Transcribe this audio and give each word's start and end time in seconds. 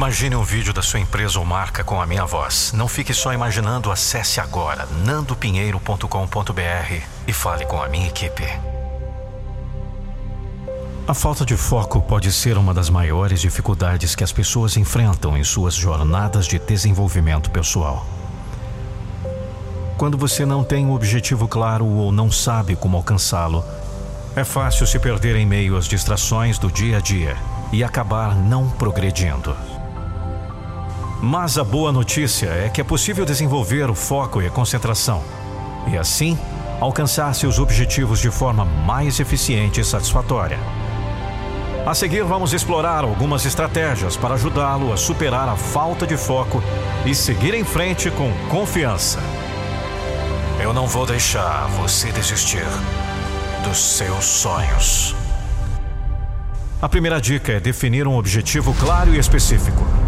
Imagine 0.00 0.34
um 0.34 0.42
vídeo 0.42 0.72
da 0.72 0.80
sua 0.80 0.98
empresa 0.98 1.38
ou 1.38 1.44
marca 1.44 1.84
com 1.84 2.00
a 2.00 2.06
minha 2.06 2.24
voz. 2.24 2.72
Não 2.74 2.88
fique 2.88 3.12
só 3.12 3.34
imaginando, 3.34 3.92
acesse 3.92 4.40
agora 4.40 4.88
nandopinheiro.com.br 5.04 7.02
e 7.28 7.32
fale 7.34 7.66
com 7.66 7.82
a 7.82 7.86
minha 7.86 8.08
equipe. 8.08 8.44
A 11.06 11.12
falta 11.12 11.44
de 11.44 11.54
foco 11.54 12.00
pode 12.00 12.32
ser 12.32 12.56
uma 12.56 12.72
das 12.72 12.88
maiores 12.88 13.42
dificuldades 13.42 14.14
que 14.14 14.24
as 14.24 14.32
pessoas 14.32 14.78
enfrentam 14.78 15.36
em 15.36 15.44
suas 15.44 15.74
jornadas 15.74 16.46
de 16.46 16.58
desenvolvimento 16.58 17.50
pessoal. 17.50 18.06
Quando 19.98 20.16
você 20.16 20.46
não 20.46 20.64
tem 20.64 20.86
um 20.86 20.94
objetivo 20.94 21.46
claro 21.46 21.84
ou 21.84 22.10
não 22.10 22.32
sabe 22.32 22.74
como 22.74 22.96
alcançá-lo, 22.96 23.62
é 24.34 24.44
fácil 24.44 24.86
se 24.86 24.98
perder 24.98 25.36
em 25.36 25.44
meio 25.44 25.76
às 25.76 25.84
distrações 25.84 26.58
do 26.58 26.72
dia 26.72 26.96
a 26.96 27.00
dia 27.00 27.36
e 27.70 27.84
acabar 27.84 28.34
não 28.34 28.70
progredindo. 28.70 29.54
Mas 31.22 31.58
a 31.58 31.64
boa 31.64 31.92
notícia 31.92 32.46
é 32.46 32.70
que 32.70 32.80
é 32.80 32.84
possível 32.84 33.26
desenvolver 33.26 33.90
o 33.90 33.94
foco 33.94 34.40
e 34.40 34.46
a 34.46 34.50
concentração, 34.50 35.22
e 35.86 35.98
assim 35.98 36.38
alcançar 36.80 37.34
seus 37.34 37.58
objetivos 37.58 38.20
de 38.20 38.30
forma 38.30 38.64
mais 38.64 39.20
eficiente 39.20 39.82
e 39.82 39.84
satisfatória. 39.84 40.58
A 41.86 41.94
seguir, 41.94 42.24
vamos 42.24 42.54
explorar 42.54 43.04
algumas 43.04 43.44
estratégias 43.44 44.16
para 44.16 44.34
ajudá-lo 44.34 44.92
a 44.92 44.96
superar 44.96 45.46
a 45.46 45.56
falta 45.56 46.06
de 46.06 46.16
foco 46.16 46.62
e 47.04 47.14
seguir 47.14 47.52
em 47.52 47.64
frente 47.64 48.10
com 48.10 48.32
confiança. 48.48 49.18
Eu 50.58 50.72
não 50.72 50.86
vou 50.86 51.04
deixar 51.04 51.66
você 51.68 52.10
desistir 52.12 52.66
dos 53.62 53.78
seus 53.78 54.24
sonhos. 54.24 55.14
A 56.80 56.88
primeira 56.88 57.20
dica 57.20 57.52
é 57.52 57.60
definir 57.60 58.08
um 58.08 58.16
objetivo 58.16 58.74
claro 58.74 59.14
e 59.14 59.18
específico. 59.18 59.99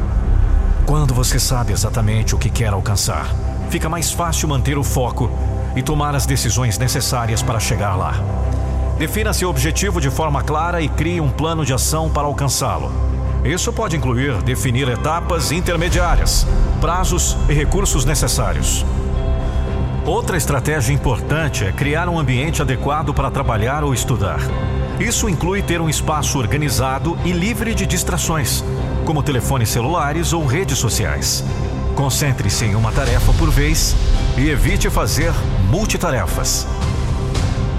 Quando 0.87 1.15
você 1.15 1.39
sabe 1.39 1.73
exatamente 1.73 2.35
o 2.35 2.39
que 2.39 2.51
quer 2.51 2.73
alcançar, 2.73 3.27
fica 3.71 3.89
mais 3.89 4.11
fácil 4.11 4.49
manter 4.49 4.77
o 4.77 4.83
foco 4.83 5.31
e 5.77 5.83
tomar 5.83 6.15
as 6.15 6.27
decisões 6.27 6.77
necessárias 6.77 7.43
para 7.43 7.61
chegar 7.61 7.97
lá. 7.97 8.15
Defina 8.99 9.33
seu 9.33 9.49
objetivo 9.49 10.01
de 10.01 10.11
forma 10.11 10.43
clara 10.43 10.83
e 10.83 10.89
crie 10.89 11.21
um 11.21 11.31
plano 11.31 11.65
de 11.65 11.73
ação 11.73 12.11
para 12.11 12.27
alcançá-lo. 12.27 12.93
Isso 13.45 13.73
pode 13.73 13.97
incluir 13.97 14.43
definir 14.43 14.89
etapas 14.89 15.51
intermediárias, 15.51 16.47
prazos 16.81 17.37
e 17.49 17.53
recursos 17.53 18.05
necessários. 18.05 18.85
Outra 20.05 20.37
estratégia 20.37 20.93
importante 20.93 21.65
é 21.65 21.73
criar 21.73 22.09
um 22.09 22.19
ambiente 22.19 22.61
adequado 22.61 23.15
para 23.15 23.31
trabalhar 23.31 23.85
ou 23.85 23.95
estudar. 23.95 24.41
Isso 25.01 25.29
inclui 25.29 25.63
ter 25.63 25.81
um 25.81 25.89
espaço 25.89 26.39
organizado 26.39 27.19
e 27.25 27.33
livre 27.33 27.75
de 27.75 27.87
distrações, 27.87 28.63
como 29.05 29.23
telefones 29.23 29.69
celulares 29.69 30.33
ou 30.33 30.47
redes 30.47 30.79
sociais. 30.79 31.45
Concentre-se 31.95 32.65
em 32.65 32.75
uma 32.75 32.93
tarefa 32.93 33.33
por 33.35 33.51
vez 33.51 33.95
e 34.37 34.49
evite 34.49 34.89
fazer 34.89 35.33
multitarefas. 35.71 36.67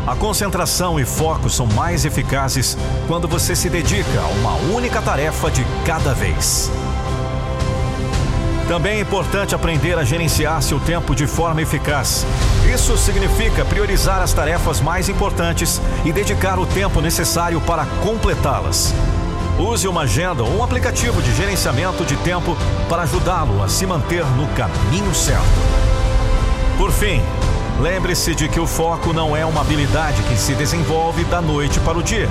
A 0.05 0.15
concentração 0.15 0.99
e 0.99 1.05
foco 1.05 1.49
são 1.49 1.65
mais 1.65 2.03
eficazes 2.03 2.77
quando 3.07 3.27
você 3.27 3.55
se 3.55 3.69
dedica 3.69 4.19
a 4.19 4.27
uma 4.27 4.55
única 4.75 5.01
tarefa 5.01 5.49
de 5.49 5.65
cada 5.85 6.13
vez. 6.13 6.69
Também 8.73 8.97
é 8.97 9.01
importante 9.01 9.53
aprender 9.53 9.99
a 9.99 10.03
gerenciar 10.03 10.59
seu 10.63 10.79
tempo 10.79 11.13
de 11.13 11.27
forma 11.27 11.61
eficaz. 11.61 12.25
Isso 12.73 12.97
significa 12.97 13.63
priorizar 13.63 14.19
as 14.19 14.33
tarefas 14.33 14.81
mais 14.81 15.07
importantes 15.07 15.79
e 16.03 16.11
dedicar 16.11 16.57
o 16.57 16.65
tempo 16.65 16.99
necessário 16.99 17.61
para 17.61 17.85
completá-las. 18.01 18.91
Use 19.59 19.87
uma 19.87 20.01
agenda 20.01 20.41
ou 20.41 20.57
um 20.57 20.63
aplicativo 20.63 21.21
de 21.21 21.35
gerenciamento 21.35 22.03
de 22.03 22.15
tempo 22.15 22.57
para 22.89 23.03
ajudá-lo 23.03 23.61
a 23.61 23.69
se 23.69 23.85
manter 23.85 24.25
no 24.25 24.47
caminho 24.55 25.13
certo. 25.13 25.43
Por 26.75 26.91
fim, 26.91 27.21
lembre-se 27.79 28.33
de 28.33 28.49
que 28.49 28.59
o 28.59 28.65
foco 28.65 29.13
não 29.13 29.37
é 29.37 29.45
uma 29.45 29.61
habilidade 29.61 30.23
que 30.23 30.35
se 30.35 30.55
desenvolve 30.55 31.23
da 31.25 31.39
noite 31.39 31.79
para 31.81 31.99
o 31.99 32.01
dia. 32.01 32.27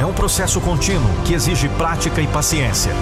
É 0.00 0.04
um 0.04 0.12
processo 0.12 0.60
contínuo 0.60 1.08
que 1.24 1.34
exige 1.34 1.68
prática 1.68 2.20
e 2.20 2.26
paciência. 2.26 2.92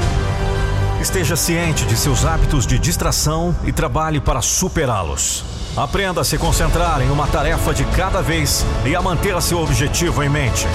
Esteja 1.00 1.36
ciente 1.36 1.84
de 1.84 1.96
seus 1.96 2.24
hábitos 2.24 2.66
de 2.66 2.78
distração 2.78 3.54
e 3.64 3.72
trabalhe 3.72 4.18
para 4.18 4.40
superá-los. 4.40 5.44
Aprenda 5.76 6.22
a 6.22 6.24
se 6.24 6.38
concentrar 6.38 7.02
em 7.02 7.10
uma 7.10 7.26
tarefa 7.26 7.74
de 7.74 7.84
cada 7.84 8.22
vez 8.22 8.64
e 8.84 8.96
a 8.96 9.02
manter 9.02 9.40
seu 9.42 9.60
objetivo 9.60 10.22
em 10.22 10.28
mente. 10.28 10.66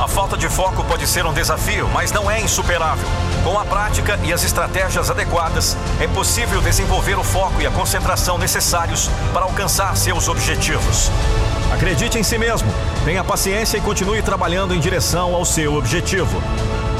A 0.00 0.06
falta 0.06 0.36
de 0.36 0.48
foco 0.48 0.84
pode 0.84 1.06
ser 1.06 1.26
um 1.26 1.32
desafio, 1.32 1.88
mas 1.92 2.12
não 2.12 2.30
é 2.30 2.40
insuperável. 2.40 3.06
Com 3.42 3.58
a 3.58 3.64
prática 3.64 4.18
e 4.22 4.32
as 4.32 4.44
estratégias 4.44 5.10
adequadas, 5.10 5.76
é 6.00 6.06
possível 6.06 6.60
desenvolver 6.60 7.18
o 7.18 7.24
foco 7.24 7.60
e 7.60 7.66
a 7.66 7.70
concentração 7.70 8.38
necessários 8.38 9.10
para 9.32 9.44
alcançar 9.44 9.96
seus 9.96 10.28
objetivos. 10.28 11.10
Acredite 11.72 12.18
em 12.18 12.22
si 12.22 12.36
mesmo, 12.36 12.68
tenha 13.04 13.22
paciência 13.22 13.78
e 13.78 13.80
continue 13.80 14.22
trabalhando 14.22 14.74
em 14.74 14.80
direção 14.80 15.34
ao 15.34 15.44
seu 15.44 15.74
objetivo. 15.74 16.42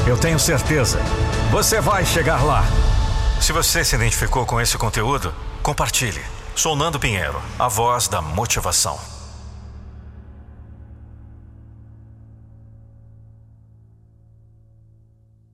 Eu 0.07 0.17
tenho 0.17 0.39
certeza, 0.39 0.99
você 1.51 1.81
vai 1.81 2.05
chegar 2.05 2.43
lá. 2.43 2.63
Se 3.39 3.51
você 3.51 3.83
se 3.83 3.95
identificou 3.95 4.45
com 4.45 4.59
esse 4.59 4.77
conteúdo, 4.77 5.33
compartilhe. 5.61 6.21
Sou 6.55 6.75
Nando 6.75 6.99
Pinheiro, 6.99 7.41
a 7.59 7.67
voz 7.67 8.07
da 8.07 8.21
motivação. 8.21 9.20